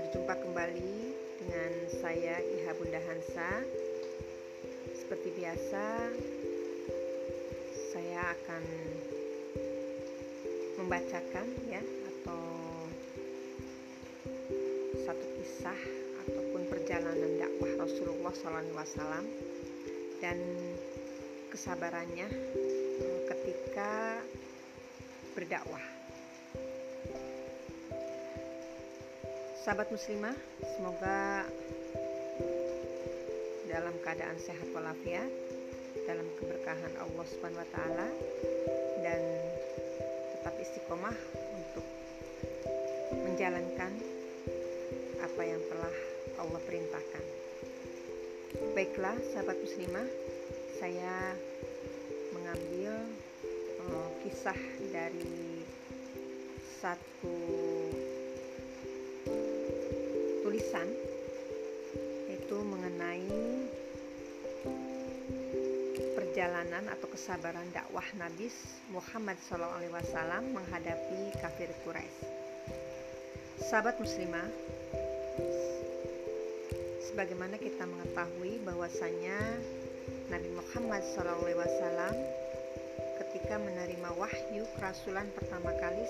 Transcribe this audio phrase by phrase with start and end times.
[0.00, 1.12] Berjumpa kembali
[1.44, 3.68] dengan saya Iha Bunda Hansa.
[4.96, 6.08] Seperti biasa
[7.92, 8.64] Saya akan
[10.80, 12.63] membacakan ya Atau
[15.04, 15.80] satu kisah
[16.24, 19.24] Ataupun perjalanan dakwah Rasulullah SAW
[20.18, 20.38] Dan
[21.54, 22.26] kesabarannya
[22.98, 24.18] eh, ketika
[25.38, 25.82] berdakwah.
[29.62, 30.34] Sahabat muslimah,
[30.76, 31.46] semoga
[33.70, 35.30] dalam keadaan sehat walafiat,
[36.04, 38.08] dalam keberkahan Allah Subhanahu wa taala
[39.02, 39.22] dan
[40.36, 41.16] tetap istiqomah
[41.54, 41.86] untuk
[43.14, 43.94] menjalankan
[45.24, 45.96] apa yang telah
[46.36, 47.24] Allah perintahkan.
[48.76, 50.04] Baiklah, sahabat muslimah,
[50.76, 51.32] saya
[52.36, 52.92] mengambil
[53.88, 54.60] uh, kisah
[54.92, 55.64] dari
[56.84, 57.36] satu
[60.44, 60.92] tulisan
[62.28, 63.32] yaitu mengenai
[66.12, 68.52] perjalanan atau kesabaran dakwah Nabi
[68.92, 72.28] Muhammad SAW menghadapi kafir Quraisy.
[73.64, 74.44] Sahabat muslimah,
[77.10, 79.38] sebagaimana kita mengetahui bahwasanya
[80.30, 82.14] Nabi Muhammad SAW
[83.22, 86.06] ketika menerima wahyu kerasulan pertama kali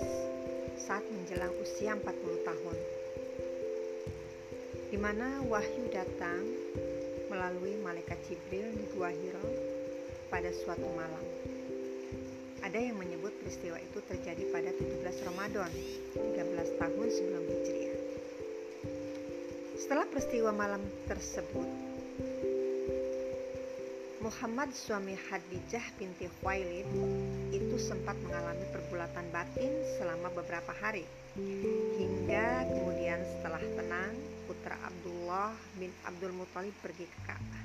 [0.81, 2.05] saat menjelang usia 40
[2.45, 2.77] tahun
[4.93, 6.45] di mana wahyu datang
[7.27, 9.43] melalui malaikat Jibril di Gua Hira
[10.31, 11.25] pada suatu malam.
[12.63, 15.71] Ada yang menyebut peristiwa itu terjadi pada 17 Ramadan,
[16.15, 17.84] 13 tahun sebelum Hijriah.
[19.85, 21.69] Setelah peristiwa malam tersebut,
[24.17, 26.89] Muhammad suami Hadijah binti Khuwailid
[27.53, 29.69] itu sempat mengalami pergulatan batin
[30.01, 31.05] selama beberapa hari
[32.01, 34.17] hingga kemudian setelah tenang
[34.49, 37.61] putra Abdullah bin Abdul Muthalib pergi ke Ka'bah.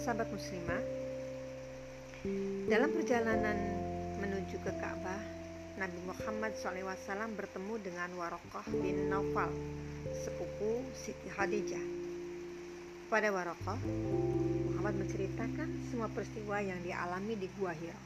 [0.00, 0.80] Sahabat muslimah,
[2.72, 3.58] dalam perjalanan
[4.24, 5.35] menuju ke Ka'bah,
[5.76, 9.52] Nabi Muhammad SAW bertemu dengan Warokah bin Naufal,
[10.24, 11.84] sepupu Siti Khadijah
[13.12, 13.76] pada Warokah,
[14.72, 18.00] Muhammad menceritakan semua peristiwa yang dialami di Gua Hira.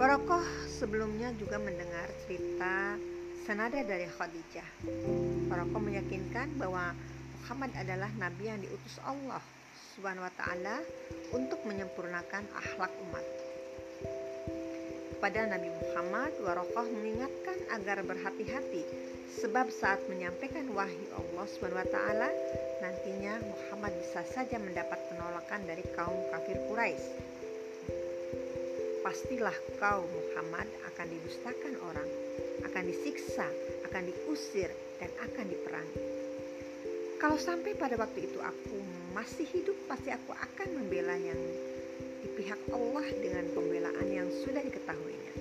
[0.00, 2.96] Warokah sebelumnya juga mendengar cerita
[3.44, 4.68] senada dari Khadijah.
[5.52, 6.96] Warokah meyakinkan bahwa
[7.44, 9.44] Muhammad adalah nabi yang diutus Allah
[9.92, 10.80] Subhanahu wa taala
[11.36, 13.39] untuk menyempurnakan akhlak umat.
[15.20, 18.88] Pada Nabi Muhammad, Warokah mengingatkan agar berhati-hati
[19.36, 22.28] sebab saat menyampaikan wahyu Allah taala
[22.80, 27.04] nantinya Muhammad bisa saja mendapat penolakan dari kaum kafir Quraisy.
[29.04, 32.08] Pastilah kau Muhammad akan didustakan orang,
[32.64, 33.44] akan disiksa,
[33.92, 34.72] akan diusir
[35.04, 36.00] dan akan diperangi.
[37.20, 38.80] Kalau sampai pada waktu itu aku
[39.12, 41.36] masih hidup, pasti aku akan membela yang
[42.20, 45.34] di pihak Allah dengan pembelaan yang sudah diketahuinya.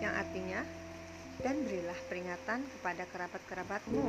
[0.00, 0.64] yang artinya
[1.44, 4.08] dan berilah peringatan kepada kerabat-kerabatmu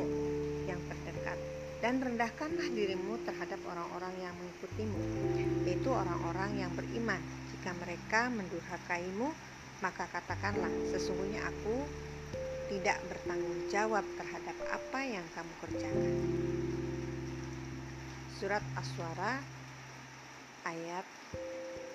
[0.73, 1.37] yang terdekat.
[1.83, 4.99] Dan rendahkanlah dirimu terhadap orang-orang yang mengikutimu
[5.69, 7.21] yaitu orang-orang yang beriman.
[7.53, 9.29] Jika mereka mendurhakaimu
[9.83, 11.83] maka katakanlah sesungguhnya aku
[12.71, 16.15] tidak bertanggung jawab terhadap apa yang kamu kerjakan.
[18.39, 19.43] Surat As-Suara
[20.63, 21.03] ayat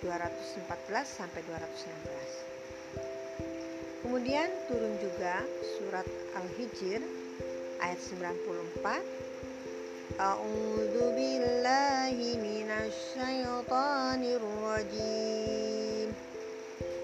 [0.04, 0.68] 214
[1.08, 2.58] sampai 216
[4.04, 5.42] Kemudian turun juga
[5.76, 6.06] surat
[6.38, 7.17] Al-Hijr
[7.78, 16.10] ayat 94 A'udzu billahi minasyaitonir rajim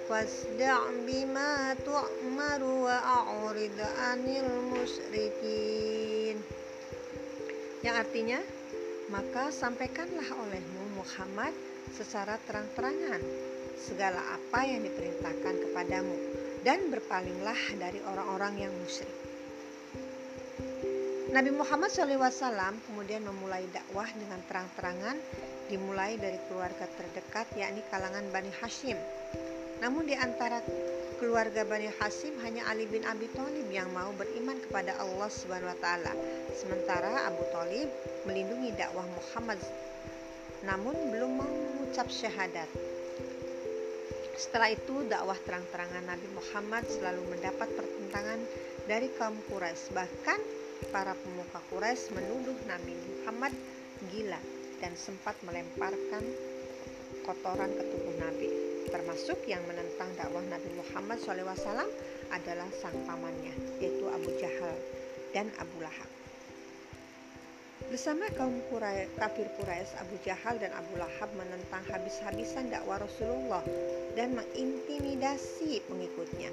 [0.05, 6.37] Fasda' bima tu'mar wa a'rid 'anil musyrikin.
[7.81, 8.41] Yang artinya
[9.09, 11.57] maka sampaikanlah olehmu Muhammad
[11.89, 13.25] secara terang-terangan
[13.81, 16.17] segala apa yang diperintahkan kepadamu
[16.69, 19.24] dan berpalinglah dari orang-orang yang musyrik.
[21.35, 25.19] Nabi Muhammad SAW kemudian memulai dakwah dengan terang-terangan
[25.67, 28.95] dimulai dari keluarga terdekat yakni kalangan Bani Hashim.
[29.83, 30.63] Namun di antara
[31.19, 35.79] keluarga Bani Hashim hanya Ali bin Abi Thalib yang mau beriman kepada Allah Subhanahu wa
[35.83, 36.15] taala.
[36.55, 37.91] Sementara Abu Thalib
[38.31, 39.59] melindungi dakwah Muhammad
[40.63, 42.71] namun belum mengucap syahadat.
[44.39, 48.39] Setelah itu dakwah terang-terangan Nabi Muhammad selalu mendapat pertentangan
[48.87, 49.91] dari kaum Quraisy.
[49.99, 50.54] Bahkan
[50.91, 53.53] para pemuka Quraisy menuduh Nabi Muhammad
[54.11, 54.41] gila
[54.83, 56.25] dan sempat melemparkan
[57.25, 58.49] kotoran ke tubuh Nabi.
[58.93, 61.89] Termasuk yang menentang dakwah Nabi Muhammad SAW
[62.31, 64.77] adalah sang pamannya, yaitu Abu Jahal
[65.33, 66.11] dan Abu Lahab.
[67.89, 73.65] Bersama kaum Quraisy, kafir Quraisy, Abu Jahal dan Abu Lahab menentang habis-habisan dakwah Rasulullah
[74.17, 76.49] dan mengintimidasi pengikutnya.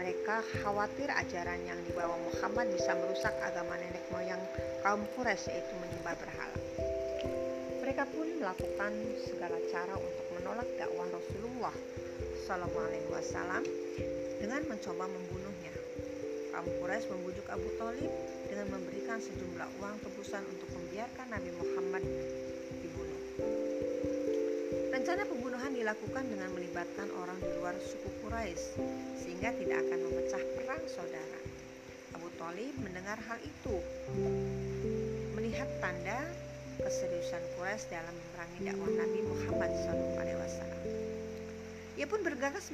[0.00, 4.40] Mereka khawatir ajaran yang dibawa Muhammad bisa merusak agama nenek moyang
[4.80, 6.56] kaum Quraisy yaitu menyembah berhala.
[7.84, 8.96] Mereka pun melakukan
[9.28, 11.76] segala cara untuk menolak dakwah Rasulullah
[12.48, 13.60] Sallallahu Alaihi Wasallam
[14.40, 15.74] dengan mencoba membunuhnya.
[16.56, 18.08] Kaum Quraisy membujuk Abu Talib
[18.48, 22.04] dengan memberikan sejumlah uang tebusan untuk membiarkan Nabi Muhammad.
[25.00, 28.76] Rencana pembunuhan dilakukan dengan melibatkan orang di luar suku Quraisy
[29.16, 31.40] sehingga tidak akan memecah perang saudara.
[32.20, 33.80] Abu Talib mendengar hal itu,
[35.32, 36.20] melihat tanda
[36.84, 40.68] keseriusan Quraisy dalam memerangi dakwah Nabi Muhammad SAW.
[41.96, 42.68] Ia pun bergegas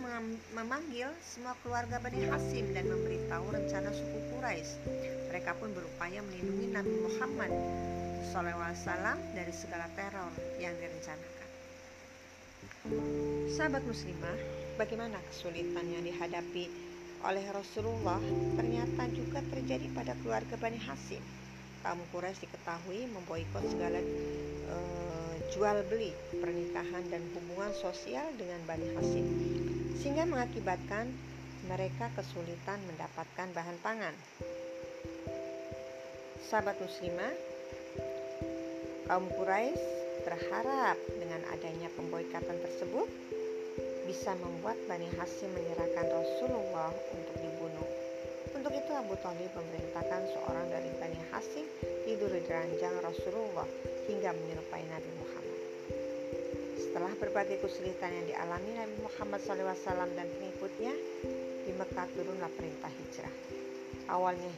[0.51, 4.83] memanggil semua keluarga Bani Hasim dan memberitahu rencana suku Quraisy.
[5.31, 7.55] Mereka pun berupaya melindungi Nabi Muhammad
[8.35, 11.37] SAW dari segala teror yang direncanakan.
[13.51, 14.39] Sahabat muslimah,
[14.79, 16.69] bagaimana kesulitan yang dihadapi
[17.25, 18.21] oleh Rasulullah
[18.55, 21.23] ternyata juga terjadi pada keluarga Bani Hasim.
[21.83, 23.99] Kaum Quraisy diketahui memboikot segala
[24.71, 29.27] uh, jual beli, pernikahan dan hubungan sosial dengan Bani Hasim
[29.99, 31.11] sehingga mengakibatkan
[31.67, 34.15] mereka kesulitan mendapatkan bahan pangan.
[36.47, 37.35] Sahabat muslimah,
[39.11, 43.07] kaum Quraisy berharap dengan adanya pemboikatan tersebut
[44.11, 47.89] bisa membuat Bani Hasim menyerahkan Rasulullah untuk dibunuh.
[48.51, 51.67] Untuk itu Abu Thalib memerintahkan seorang dari Bani Hasim
[52.03, 53.67] tidur di ranjang Rasulullah
[54.11, 55.61] hingga menyerupai Nabi Muhammad.
[56.75, 60.95] Setelah berbagai kesulitan yang dialami Nabi Muhammad SAW dan pengikutnya,
[61.67, 63.35] di Mekah turunlah perintah hijrah.
[64.07, 64.55] Awalnya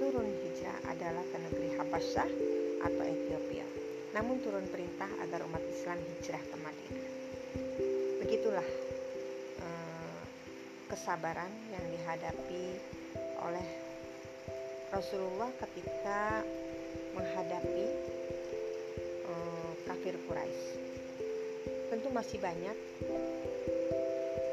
[0.00, 2.28] turun hijrah adalah ke negeri Habasyah
[2.80, 3.65] atau Ethiopia.
[4.16, 7.08] Namun turun perintah agar umat Islam hijrah ke Madinah.
[8.24, 8.68] Begitulah
[9.60, 10.20] eh,
[10.88, 12.64] kesabaran yang dihadapi
[13.44, 13.68] oleh
[14.88, 16.40] Rasulullah ketika
[17.12, 17.86] menghadapi
[19.26, 20.66] uh, kafir Quraisy.
[21.90, 22.76] Tentu masih banyak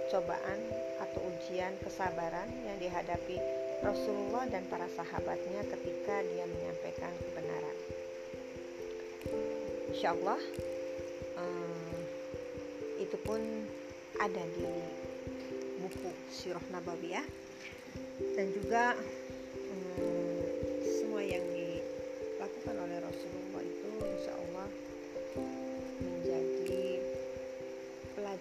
[0.10, 0.60] cobaan
[1.02, 3.38] atau ujian kesabaran yang dihadapi
[3.84, 7.93] Rasulullah dan para sahabatnya ketika dia menyampaikan kebenaran.
[10.04, 10.42] Insya Allah
[11.40, 11.96] um,
[13.00, 13.40] itu pun
[14.20, 14.68] ada di
[15.80, 17.24] buku Sirah Nabawiyah
[18.36, 19.00] dan juga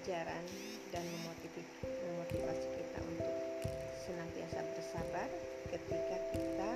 [0.02, 0.44] pelajaran
[0.90, 1.06] dan
[2.10, 3.34] memotivasi kita untuk
[4.02, 5.30] senantiasa bersabar
[5.70, 6.72] ketika kita